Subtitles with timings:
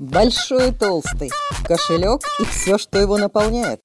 [0.00, 1.28] Большой и толстый.
[1.64, 3.80] Кошелек и все, что его наполняет.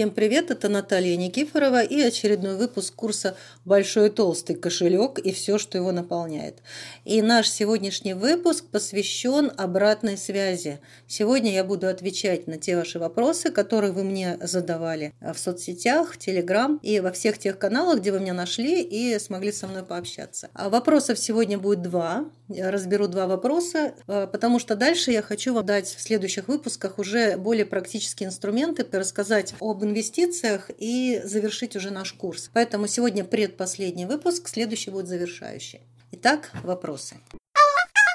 [0.00, 3.36] Всем привет, это Наталья Никифорова и очередной выпуск курса
[3.66, 6.62] «Большой толстый кошелек и все, что его наполняет».
[7.04, 10.80] И наш сегодняшний выпуск посвящен обратной связи.
[11.06, 16.18] Сегодня я буду отвечать на те ваши вопросы, которые вы мне задавали в соцсетях, в
[16.18, 20.48] Телеграм и во всех тех каналах, где вы меня нашли и смогли со мной пообщаться.
[20.54, 22.24] А вопросов сегодня будет два.
[22.48, 26.98] Я разберу два вопроса, а, потому что дальше я хочу вам дать в следующих выпусках
[26.98, 32.50] уже более практические инструменты, рассказать об инвестициях и завершить уже наш курс.
[32.52, 35.80] Поэтому сегодня предпоследний выпуск, следующий будет завершающий.
[36.12, 37.16] Итак, вопросы.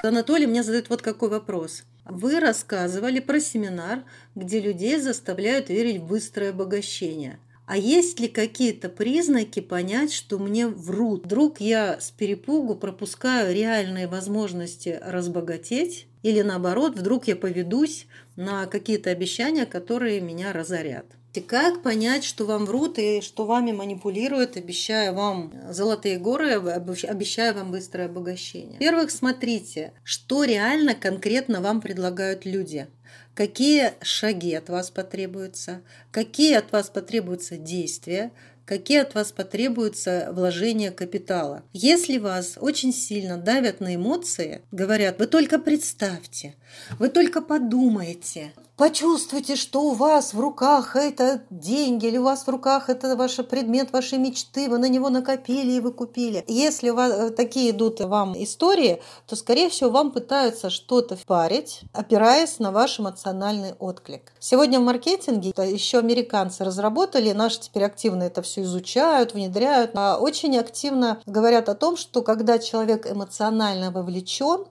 [0.02, 1.84] Анатолий мне задает вот какой вопрос.
[2.04, 4.04] Вы рассказывали про семинар,
[4.34, 7.38] где людей заставляют верить в быстрое обогащение.
[7.66, 11.24] А есть ли какие-то признаки понять, что мне врут?
[11.24, 16.06] Вдруг я с перепугу пропускаю реальные возможности разбогатеть?
[16.22, 21.06] Или наоборот, вдруг я поведусь на какие-то обещания, которые меня разорят?
[21.40, 27.70] Как понять, что вам врут и что вами манипулируют, обещая вам золотые горы, обещая вам
[27.70, 28.74] быстрое обогащение?
[28.74, 32.86] Во-первых, смотрите, что реально конкретно вам предлагают люди.
[33.34, 38.32] Какие шаги от вас потребуются, какие от вас потребуются действия,
[38.64, 41.62] какие от вас потребуются вложения капитала.
[41.72, 46.54] Если вас очень сильно давят на эмоции, говорят, вы только представьте,
[46.98, 52.50] вы только подумайте, Почувствуйте, что у вас в руках это деньги, или у вас в
[52.50, 56.44] руках это ваш предмет вашей мечты, вы на него накопили и вы купили.
[56.46, 61.84] Если у вас э, такие идут вам истории, то, скорее всего, вам пытаются что-то впарить,
[61.94, 64.34] опираясь на ваш эмоциональный отклик.
[64.38, 70.58] Сегодня в маркетинге еще американцы разработали, наши теперь активно это все изучают, внедряют, а очень
[70.58, 74.66] активно говорят о том, что когда человек эмоционально вовлечен,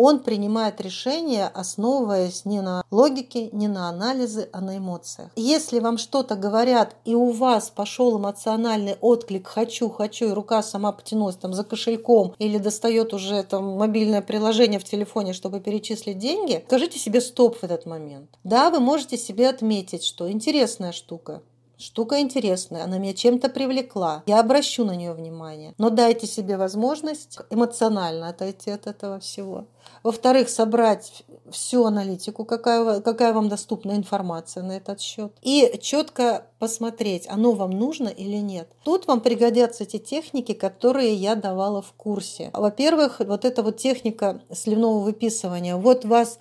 [0.00, 5.30] он принимает решения, основываясь не на логике, не на анализе, а на эмоциях.
[5.36, 10.92] Если вам что-то говорят, и у вас пошел эмоциональный отклик «хочу, хочу», и рука сама
[10.92, 16.64] потянулась там за кошельком или достает уже там мобильное приложение в телефоне, чтобы перечислить деньги,
[16.66, 18.30] скажите себе стоп в этот момент.
[18.42, 21.42] Да, вы можете себе отметить, что интересная штука,
[21.80, 24.22] Штука интересная, она меня чем-то привлекла.
[24.26, 25.74] Я обращу на нее внимание.
[25.78, 29.64] Но дайте себе возможность эмоционально отойти от этого всего.
[30.02, 35.32] Во-вторых, собрать всю аналитику, какая, какая вам доступна информация на этот счет.
[35.40, 38.68] И четко посмотреть, оно вам нужно или нет.
[38.84, 42.50] Тут вам пригодятся те техники, которые я давала в курсе.
[42.52, 45.76] Во-первых, вот эта вот техника сливного выписывания.
[45.76, 46.38] Вот вас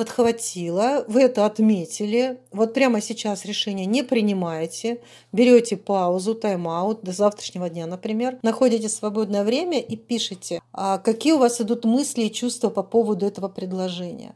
[0.00, 7.68] подхватила, вы это отметили, вот прямо сейчас решение не принимаете, берете паузу, тайм-аут до завтрашнего
[7.68, 12.70] дня, например, находите свободное время и пишите, а какие у вас идут мысли и чувства
[12.70, 14.34] по поводу этого предложения.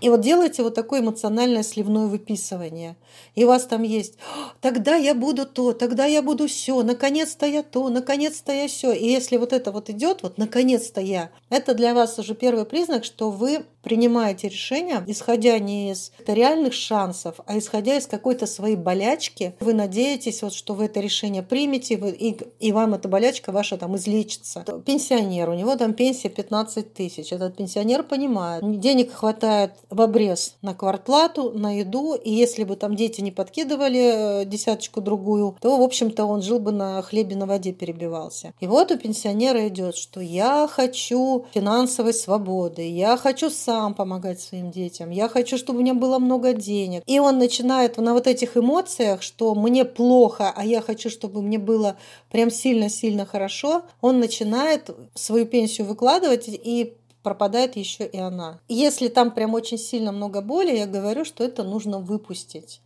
[0.00, 2.96] И вот делаете вот такое эмоциональное сливное выписывание.
[3.34, 4.14] И у вас там есть
[4.60, 8.92] «тогда я буду то, тогда я буду все, наконец-то я то, наконец-то я все».
[8.92, 13.04] И если вот это вот идет, вот «наконец-то я», это для вас уже первый признак,
[13.04, 19.54] что вы принимаете решение, исходя не из реальных шансов, а исходя из какой-то своей болячки.
[19.60, 23.78] Вы надеетесь, вот, что вы это решение примете, вы, и, и вам эта болячка ваша
[23.78, 24.64] там излечится.
[24.84, 27.32] Пенсионер, у него там пенсия 15 тысяч.
[27.32, 32.96] Этот пенсионер понимает, денег хватает в обрез на квартплату, на еду, и если бы там
[32.96, 37.46] дети не подкидывали э, десяточку другую, то, в общем-то, он жил бы на хлебе на
[37.46, 38.52] воде перебивался.
[38.60, 44.70] И вот у пенсионера идет, что я хочу финансовой свободы, я хочу сам помогать своим
[44.70, 47.02] детям, я хочу, чтобы у меня было много денег.
[47.06, 51.58] И он начинает на вот этих эмоциях, что мне плохо, а я хочу, чтобы мне
[51.58, 51.96] было
[52.30, 56.94] прям сильно-сильно хорошо, он начинает свою пенсию выкладывать и
[57.28, 58.58] пропадает еще и она.
[58.68, 62.80] Если там прям очень сильно много боли, я говорю, что это нужно выпустить.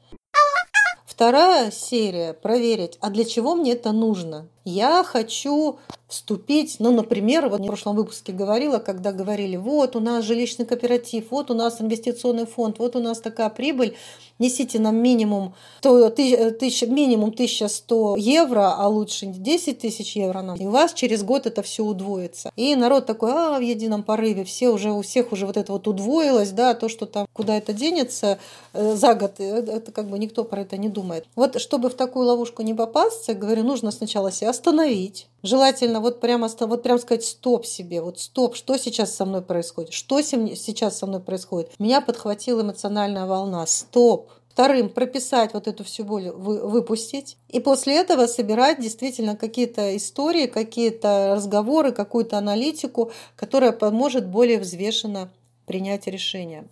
[1.07, 4.49] Вторая серия– проверить, а для чего мне это нужно.
[4.65, 5.79] Я хочу
[6.13, 11.31] вступить, ну, например, вот в прошлом выпуске говорила, когда говорили, вот у нас жилищный кооператив,
[11.31, 13.97] вот у нас инвестиционный фонд, вот у нас такая прибыль,
[14.39, 20.59] несите нам минимум, то, тысяч, минимум 1100 евро, а лучше 10 тысяч евро нам.
[20.59, 22.51] И у вас через год это все удвоится.
[22.57, 25.89] И народ такой, а, в едином порыве, все уже, у всех уже вот это вот
[25.89, 28.39] удвоилось, да, то, что там, куда это денется
[28.75, 31.25] э, за год, э, это как бы никто про это не думает.
[31.37, 36.49] Вот чтобы в такую ловушку не попасться, говорю, нужно сначала себя остановить, Желательно вот прямо,
[36.61, 41.07] вот прямо сказать стоп себе, вот стоп, что сейчас со мной происходит, что сейчас со
[41.07, 41.73] мной происходит.
[41.81, 47.39] Меня подхватила эмоциональная волна, стоп, Вторым, прописать вот эту всю боль, вы, выпустить.
[47.49, 55.31] И после этого собирать действительно какие-то истории, какие-то разговоры, какую-то аналитику, которая поможет более взвешенно
[55.65, 56.67] принять решение.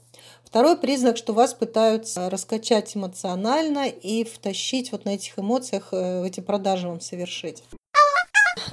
[0.50, 6.41] Второй признак, что вас пытаются раскачать эмоционально и втащить вот на этих эмоциях, э, эти
[6.41, 7.62] продажи вам совершить.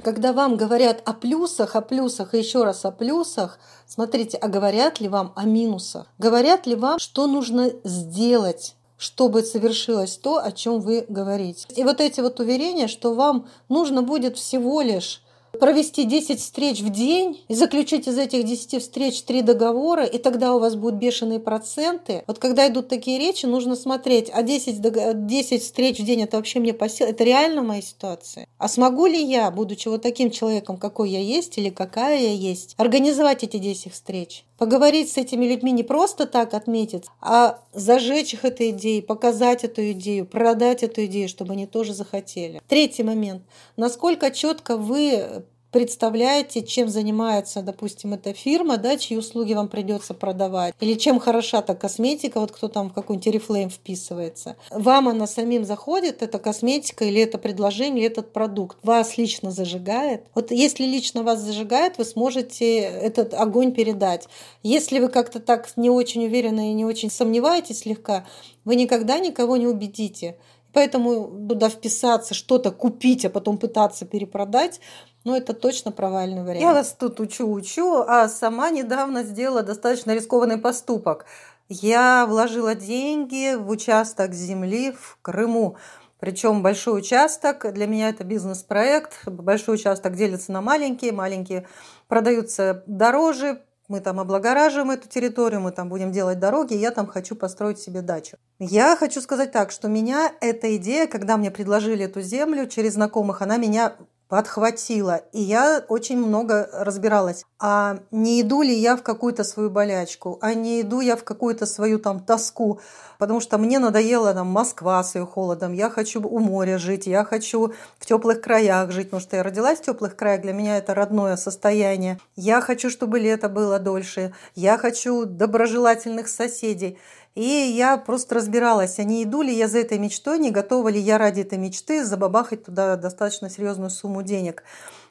[0.02, 4.98] Когда вам говорят о плюсах, о плюсах и еще раз о плюсах, смотрите, а говорят
[4.98, 6.08] ли вам о минусах?
[6.18, 8.74] Говорят ли вам, что нужно сделать?
[9.00, 11.68] чтобы совершилось то, о чем вы говорите.
[11.76, 15.22] И вот эти вот уверения, что вам нужно будет всего лишь
[15.58, 20.54] провести 10 встреч в день и заключить из этих 10 встреч 3 договора, и тогда
[20.54, 22.22] у вас будут бешеные проценты.
[22.26, 26.60] Вот когда идут такие речи, нужно смотреть, а 10, 10 встреч в день это вообще
[26.60, 28.46] мне по силам, это реально моя ситуация.
[28.58, 32.74] А смогу ли я, будучи вот таким человеком, какой я есть или какая я есть,
[32.76, 34.44] организовать эти 10 встреч?
[34.58, 39.92] Поговорить с этими людьми не просто так отметить, а зажечь их этой идеей, показать эту
[39.92, 42.60] идею, продать эту идею, чтобы они тоже захотели.
[42.66, 43.42] Третий момент.
[43.76, 50.74] Насколько четко вы представляете, чем занимается, допустим, эта фирма, да, чьи услуги вам придется продавать,
[50.80, 54.56] или чем хороша та косметика, вот кто там в какой-нибудь Oriflame вписывается.
[54.70, 58.78] Вам она самим заходит, эта косметика или это предложение, или этот продукт.
[58.82, 60.26] Вас лично зажигает.
[60.34, 64.28] Вот если лично вас зажигает, вы сможете этот огонь передать.
[64.62, 68.26] Если вы как-то так не очень уверены и не очень сомневаетесь слегка,
[68.64, 70.36] вы никогда никого не убедите.
[70.72, 74.80] Поэтому туда вписаться, что-то купить, а потом пытаться перепродать,
[75.28, 76.60] ну, это точно провальный вариант.
[76.62, 81.26] Я вас тут учу-учу, а сама недавно сделала достаточно рискованный поступок.
[81.68, 85.76] Я вложила деньги в участок земли в Крыму.
[86.18, 91.66] Причем большой участок, для меня это бизнес-проект, большой участок делится на маленькие, маленькие
[92.08, 97.36] продаются дороже, мы там облагораживаем эту территорию, мы там будем делать дороги, я там хочу
[97.36, 98.38] построить себе дачу.
[98.58, 103.42] Я хочу сказать так, что меня эта идея, когда мне предложили эту землю через знакомых,
[103.42, 103.94] она меня
[104.28, 105.22] подхватила.
[105.32, 107.44] И я очень много разбиралась.
[107.58, 110.38] А не иду ли я в какую-то свою болячку?
[110.42, 112.80] А не иду я в какую-то свою там тоску?
[113.18, 115.72] Потому что мне надоела там Москва с ее холодом.
[115.72, 119.78] Я хочу у моря жить, я хочу в теплых краях жить, потому что я родилась
[119.80, 122.20] в теплых краях, для меня это родное состояние.
[122.36, 124.32] Я хочу, чтобы лето было дольше.
[124.54, 126.98] Я хочу доброжелательных соседей.
[127.38, 130.98] И я просто разбиралась, а не иду ли я за этой мечтой, не готова ли
[130.98, 134.64] я ради этой мечты забабахать туда достаточно серьезную сумму денег.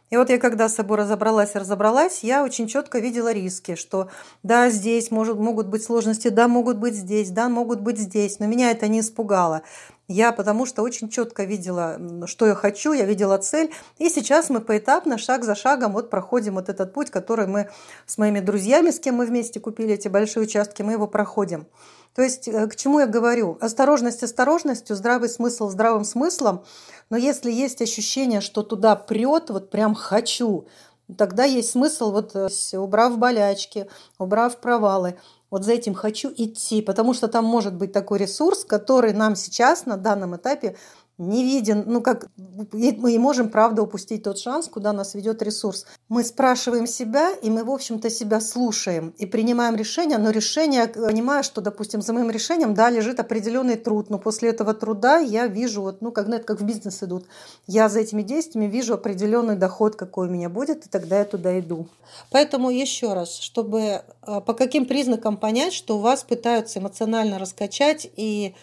[0.10, 4.10] И вот я когда с собой разобралась разобралась, я очень четко видела риски, что
[4.44, 8.46] да, здесь может, могут быть сложности, да, могут быть здесь, да, могут быть здесь, но
[8.46, 9.62] меня это не испугало.
[10.08, 13.74] Я потому что очень четко видела, что я хочу, я видела цель.
[13.98, 17.70] И сейчас мы поэтапно, шаг за шагом вот проходим вот этот путь, который мы
[18.06, 21.68] с моими друзьями, с кем мы вместе купили эти большие участки, мы его проходим.
[22.16, 23.58] То есть э, к чему я говорю?
[23.60, 26.64] Осторожность осторожностью, здравый смысл здравым смыслом.
[27.10, 30.68] Но если есть ощущение, что туда прет, вот прям хочу,
[31.16, 33.88] тогда есть смысл, вот э, убрав болячки,
[34.18, 35.18] убрав провалы,
[35.50, 39.86] вот за этим хочу идти, потому что там может быть такой ресурс, который нам сейчас
[39.86, 40.76] на данном этапе
[41.18, 45.86] не виден, ну как мы и можем, правда, упустить тот шанс, куда нас ведет ресурс.
[46.10, 51.44] Мы спрашиваем себя, и мы, в общем-то, себя слушаем и принимаем решение, но решение, понимая,
[51.44, 55.82] что, допустим, за моим решением, да, лежит определенный труд, но после этого труда я вижу,
[55.82, 57.26] вот, ну, как, это как в бизнес идут,
[57.66, 61.60] я за этими действиями вижу определенный доход, какой у меня будет, и тогда я туда
[61.60, 61.88] иду.
[62.32, 68.56] Поэтому еще раз, чтобы а, по каким признакам понять, что вас пытаются эмоционально раскачать и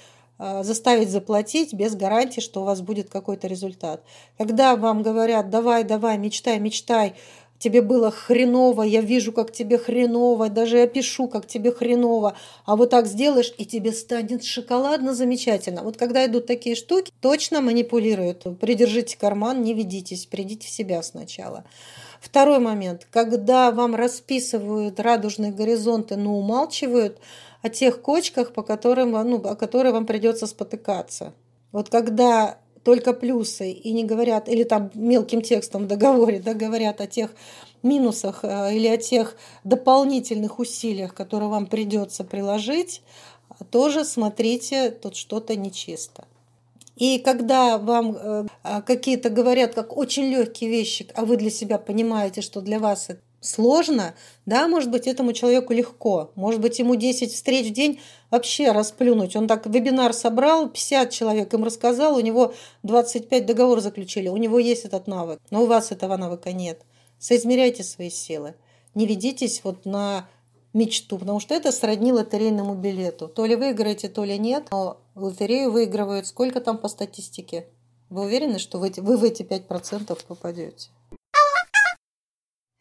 [0.63, 4.03] заставить заплатить без гарантии, что у вас будет какой-то результат.
[4.39, 7.15] Когда вам говорят, давай, давай, мечтай, мечтай,
[7.59, 12.37] тебе было хреново, я вижу, как тебе хреново, даже я пишу, как тебе хреново,
[12.67, 15.83] а вот так сделаешь, и тебе станет шоколадно замечательно.
[15.83, 18.45] Вот когда идут такие штуки, точно манипулируют.
[18.61, 21.65] Придержите карман, не ведитесь, придите в себя сначала.
[22.21, 23.07] Второй момент.
[23.11, 27.19] Когда вам расписывают радужные горизонты, но умалчивают–
[27.65, 31.33] о тех кочках, по которым, ну, о которые вам придется спотыкаться.
[31.73, 37.01] Вот когда только плюсы и не говорят, или там мелким текстом в договоре да, говорят
[37.01, 37.31] о тех
[37.83, 43.01] минусах э, или о тех дополнительных усилиях, которые вам придется приложить,
[43.71, 46.27] тоже смотрите, тут что-то нечисто.
[46.97, 48.47] И когда вам э,
[48.87, 53.09] какие-то говорят как очень легкие вещи, а вы для себя понимаете, что для вас
[53.45, 54.15] сложно,
[54.47, 56.31] да, может быть, этому человеку легко.
[56.35, 59.37] Может быть, ему 10 встреч в день вообще расплюнуть.
[59.37, 64.29] Он так вебинар собрал, 50 человек им рассказал, у него 25 договоров заключили.
[64.29, 66.83] У него есть этот навык, но у вас этого навыка нет.
[67.19, 68.55] Соизмеряйте свои силы.
[68.95, 70.29] Не ведитесь вот на
[70.73, 73.29] мечту, потому что это сродни лотерейному билету.
[73.29, 77.67] То ли выиграете, то ли нет, но лотерею выигрывают сколько там по статистике?
[78.11, 80.89] Вы уверены, что вы, вы в эти 5% попадете?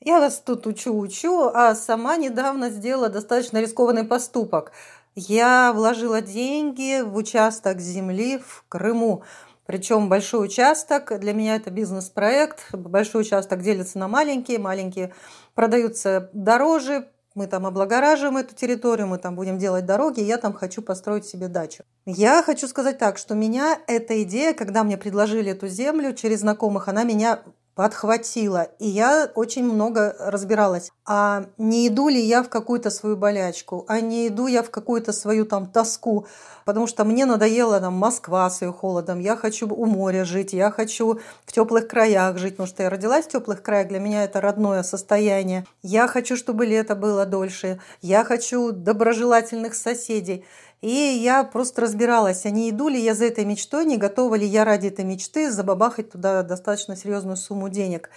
[0.05, 4.73] Я вас тут учу-учу, а сама недавно сделала достаточно рискованный поступок.
[5.15, 9.23] Я вложила деньги в участок земли в Крыму.
[9.65, 15.13] Причем большой участок, для меня это бизнес-проект, большой участок делится на маленькие, маленькие
[15.55, 20.81] продаются дороже, мы там облагораживаем эту территорию, мы там будем делать дороги, я там хочу
[20.81, 21.85] построить себе дачу.
[22.05, 26.89] Я хочу сказать так, что меня эта идея, когда мне предложили эту землю через знакомых,
[26.89, 27.39] она меня
[27.75, 28.67] подхватила.
[28.79, 30.91] И я очень много разбиралась.
[31.05, 33.85] А не иду ли я в какую-то свою болячку?
[33.87, 36.27] А не иду я в какую-то свою там тоску?
[36.65, 39.19] Потому что мне надоела там Москва с ее холодом.
[39.19, 40.53] Я хочу у моря жить.
[40.53, 42.53] Я хочу в теплых краях жить.
[42.53, 43.87] Потому что я родилась в теплых краях.
[43.87, 45.65] Для меня это родное состояние.
[45.81, 47.79] Я хочу, чтобы лето было дольше.
[48.01, 50.45] Я хочу доброжелательных соседей.
[50.83, 50.89] И
[51.23, 54.65] я просто разбиралась, а не иду ли я за этой мечтой, не готова ли я
[54.65, 58.09] ради этой мечты забабахать туда достаточно серьезную сумму денег.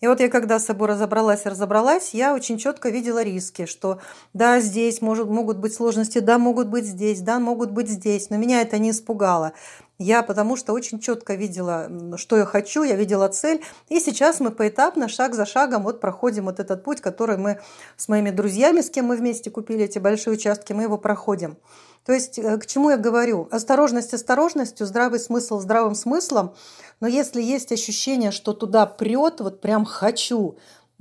[0.00, 4.00] И вот я когда с собой разобралась разобралась, я очень четко видела риски, что
[4.32, 8.38] да, здесь может, могут быть сложности, да, могут быть здесь, да, могут быть здесь, но
[8.38, 9.52] меня это не испугало.
[9.98, 13.62] Я потому что очень четко видела, что я хочу, я видела цель.
[13.90, 17.60] И сейчас мы поэтапно, шаг за шагом вот проходим вот этот путь, который мы
[17.98, 21.58] с моими друзьями, с кем мы вместе купили эти большие участки, мы его проходим.
[22.06, 23.48] То есть э, к чему я говорю?
[23.50, 26.54] Осторожность осторожностью, здравый смысл здравым смыслом.
[27.00, 30.56] Но если есть ощущение, что туда прет, вот прям хочу,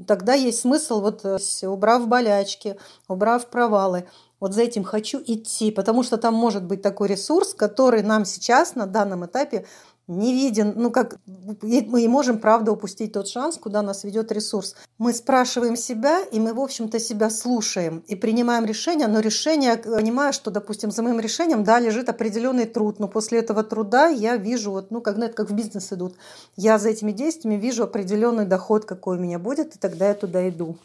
[0.08, 4.08] тогда есть смысл, вот э, убрав болячки, убрав провалы,
[4.40, 8.74] вот за этим хочу идти, потому что там может быть такой ресурс, который нам сейчас
[8.74, 9.66] на данном этапе
[10.08, 11.18] не виден, ну как
[11.62, 14.76] мы и можем, правда, упустить тот шанс, куда нас ведет ресурс.
[14.98, 20.32] Мы спрашиваем себя, и мы, в общем-то, себя слушаем и принимаем решение, но решение, понимая,
[20.32, 24.72] что, допустим, за моим решением, да, лежит определенный труд, но после этого труда я вижу,
[24.72, 26.16] вот, ну, как, знаете, как в бизнес идут,
[26.56, 30.48] я за этими действиями вижу определенный доход, какой у меня будет, и тогда я туда
[30.50, 30.78] иду.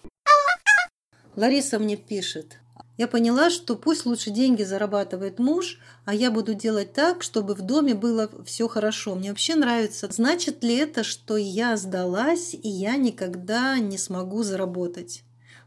[1.37, 2.60] Лариса мне пишет,
[3.01, 7.63] я поняла, что пусть лучше деньги зарабатывает муж, а я буду делать так, чтобы в
[7.63, 9.15] доме было все хорошо.
[9.15, 10.07] Мне вообще нравится.
[10.13, 15.23] Значит ли это, что я сдалась, и я никогда не смогу заработать?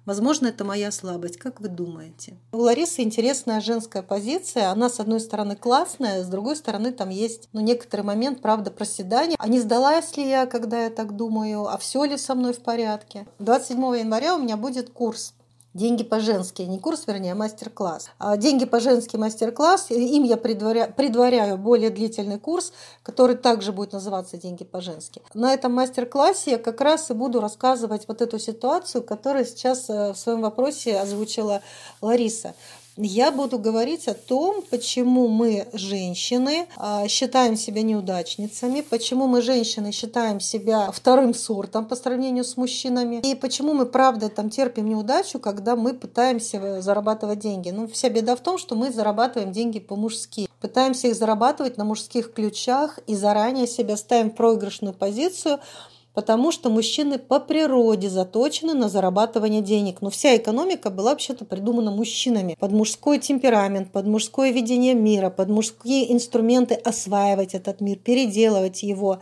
[0.06, 1.38] Возможно, это моя слабость.
[1.38, 2.38] Как вы думаете?
[2.52, 4.70] У Ларисы интересная женская позиция.
[4.70, 9.38] Она, с одной стороны, классная, с другой стороны, там есть ну, некоторый момент, правда, проседания.
[9.40, 11.66] А не сдалась ли я, когда я так думаю?
[11.66, 13.26] А все ли со мной в порядке?
[13.40, 15.34] 27 января у меня будет курс
[15.74, 18.12] Деньги по-женски, не курс, вернее, а мастер-класс.
[18.20, 24.38] А деньги по-женски мастер-класс, им я предваряю, предваряю более длительный курс, который также будет называться
[24.38, 25.24] «Деньги по-женски».
[25.34, 30.14] На этом мастер-классе я как раз и буду рассказывать вот эту ситуацию, которую сейчас э,
[30.14, 31.64] в своем вопросе озвучила
[32.02, 32.54] Лариса
[32.98, 39.92] я буду говорить о том, почему мы, женщины, а, считаем себя неудачницами, почему мы, женщины,
[39.92, 45.40] считаем себя вторым сортом по сравнению с мужчинами, и почему мы, правда, там терпим неудачу,
[45.40, 47.72] когда мы пытаемся зарабатывать деньги.
[47.72, 50.48] Ну, вся беда в том, что мы зарабатываем деньги по-мужски.
[50.62, 55.60] Пытаемся их зарабатывать на мужских ключах и заранее себя ставим в проигрышную позицию–
[56.14, 60.02] потому что мужчины по природе заточены на зарабатывание денег.
[60.02, 62.56] Но вся экономика была вообще-то придумана мужчинами.
[62.60, 69.22] Под мужской темперамент, под мужское видение мира, под мужские инструменты осваивать этот мир, переделывать его,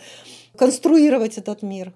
[0.58, 1.94] конструировать этот мир.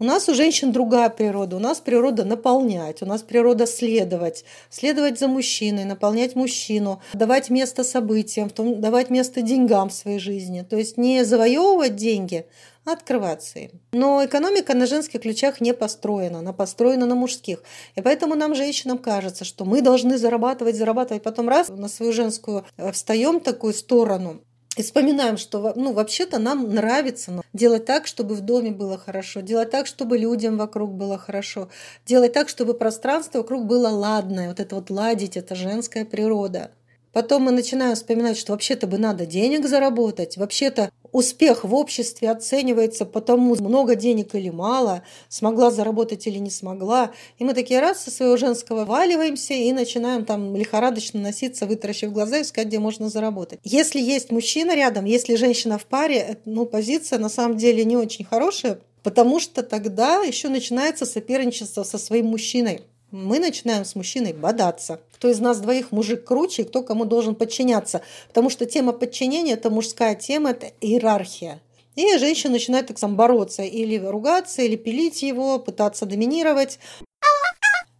[0.00, 1.56] У нас у женщин другая природа.
[1.56, 4.46] У нас природа наполнять, у нас природа следовать.
[4.70, 8.50] Следовать за мужчиной, наполнять мужчину, давать место событиям,
[8.80, 10.64] давать место деньгам в своей жизни.
[10.68, 12.46] То есть не завоевывать деньги,
[12.84, 13.70] открываться им.
[13.92, 17.62] Но экономика на женских ключах не построена, она построена на мужских.
[17.94, 22.64] И поэтому нам, женщинам, кажется, что мы должны зарабатывать, зарабатывать, потом раз на свою женскую
[22.76, 24.40] э, встаем такую сторону,
[24.76, 29.40] и вспоминаем, что ну, вообще-то нам нравится ну, делать так, чтобы в доме было хорошо,
[29.40, 31.68] делать так, чтобы людям вокруг было хорошо,
[32.06, 34.48] делать так, чтобы пространство вокруг было ладное.
[34.48, 36.70] Вот это вот ладить, это женская природа.
[37.12, 43.04] Потом мы начинаем вспоминать, что вообще-то бы надо денег заработать, вообще-то успех в обществе оценивается
[43.04, 47.10] по тому, много денег или мало, смогла заработать или не смогла.
[47.38, 52.42] И мы такие раз со своего женского валиваемся и начинаем там лихорадочно носиться, вытаращив глаза,
[52.42, 53.58] искать, где можно заработать.
[53.64, 58.24] Если есть мужчина рядом, если женщина в паре, ну, позиция на самом деле не очень
[58.24, 65.00] хорошая, потому что тогда еще начинается соперничество со своим мужчиной мы начинаем с мужчиной бодаться.
[65.20, 68.00] Кто из нас двоих мужик круче, и кто кому должен подчиняться.
[68.28, 71.60] Потому что тема подчинения– это мужская тема, это иерархия.
[71.94, 76.78] И женщина начинает так сам бороться, или ругаться, или пилить его, пытаться доминировать.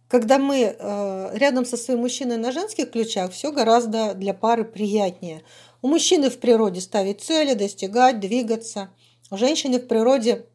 [0.07, 5.43] когда мы э, рядом со своим мужчиной на женских ключах, все гораздо для пары приятнее.
[5.83, 8.89] У мужчины в природе ставить цели, достигать, двигаться.
[9.29, 10.47] У женщины в природе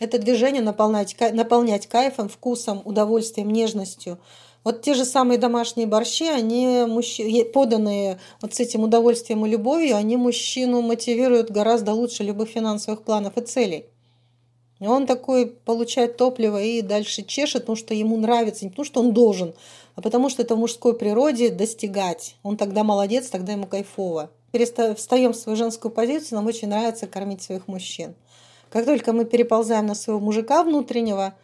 [0.00, 4.18] это движение наполнять, наполнять кайфом, вкусом, удовольствием, нежностью.
[4.64, 7.20] Вот те же самые домашние борщи, они мужч...
[7.52, 13.36] поданные вот с этим удовольствием и любовью, они мужчину мотивируют гораздо лучше любых финансовых планов
[13.36, 13.84] и целей.
[14.80, 19.00] И он такой получает топливо и дальше чешет, потому что ему нравится, не потому что
[19.00, 19.54] он должен,
[19.94, 22.36] а потому что это в мужской природе достигать.
[22.42, 24.30] Он тогда молодец, тогда ему кайфово.
[24.96, 28.14] Встаем в свою женскую позицию, нам очень нравится кормить своих мужчин.
[28.70, 31.34] Как только мы переползаем на своего мужика внутреннего,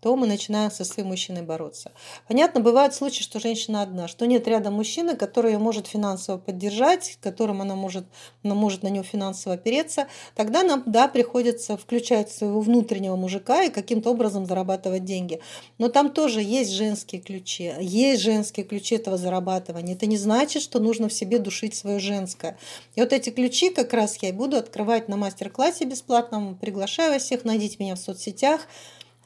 [0.00, 1.92] то мы начинаем со своим мужчиной бороться.
[2.26, 7.18] Понятно, бывают случаи, что женщина одна, что нет рядом мужчины, который ее может финансово поддержать,
[7.20, 8.04] которым она может,
[8.42, 10.06] она может на него финансово опереться.
[10.34, 15.40] Тогда нам, да, приходится включать своего внутреннего мужика и каким-то образом зарабатывать деньги.
[15.78, 19.94] Но там тоже есть женские ключи, есть женские ключи этого зарабатывания.
[19.94, 22.56] Это не значит, что нужно в себе душить свое женское.
[22.94, 26.56] И вот эти ключи как раз я и буду открывать на мастер-классе бесплатном.
[26.56, 28.66] Приглашаю вас всех, найдите меня в соцсетях.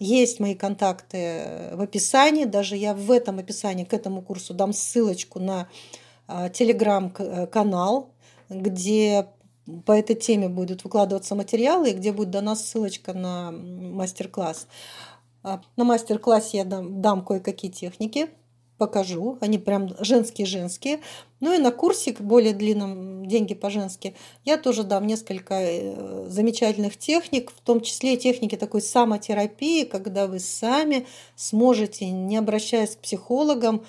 [0.05, 2.45] Есть мои контакты в описании.
[2.45, 5.67] Даже я в этом описании к этому курсу дам ссылочку на
[6.27, 8.11] а, телеграм-канал,
[8.51, 9.29] где
[9.87, 14.67] по этой теме будут выкладываться материалы, и где будет дана ссылочка на мастер-класс.
[15.43, 18.29] А, на мастер-классе я дам, дам кое-какие техники,
[18.79, 19.39] покажу.
[19.41, 21.01] Они прям женские-женские.
[21.41, 24.15] Ну и на курсе более длинном «Деньги по-женски»
[24.45, 30.41] я тоже дам несколько э, замечательных техник, в том числе техники такой самотерапии, когда вы
[30.41, 33.85] сами сможете, не обращаясь к психологам,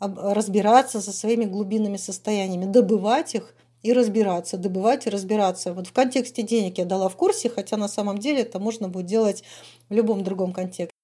[0.00, 5.72] разбираться со своими глубинными состояниями, добывать их и разбираться, добывать и разбираться.
[5.72, 9.06] Вот в контексте денег я дала в курсе, хотя на самом деле это можно будет
[9.06, 9.42] делать
[9.88, 10.99] в любом другом контексте.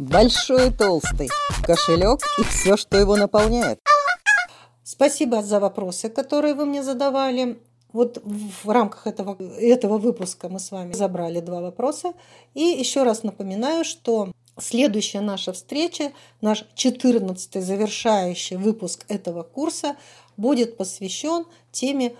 [0.00, 1.28] Большой и толстый.
[1.62, 3.80] Кошелек и все, что его наполняет.
[4.82, 7.60] Спасибо за вопросы, которые вы мне задавали.
[7.92, 12.14] Вот в рамках этого, этого выпуска мы с вами забрали два вопроса.
[12.54, 19.96] И еще раз напоминаю, что следующая наша встреча, наш 14 завершающий выпуск этого курса
[20.38, 22.14] будет посвящен теме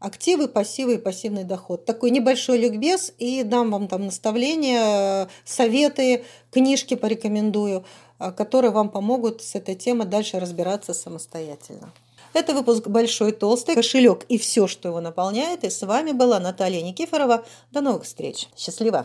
[0.00, 1.84] Активы, пассивы и пассивный доход.
[1.84, 7.84] Такой небольшой ликбез и дам вам там наставления, советы, книжки порекомендую,
[8.18, 11.92] а, которые вам помогут с этой темой дальше разбираться самостоятельно.
[12.32, 15.64] Это выпуск «Большой толстый кошелек» и все, что его наполняет.
[15.64, 17.44] И с вами была Наталья Никифорова.
[17.72, 18.46] До новых встреч.
[18.56, 19.04] Счастливо!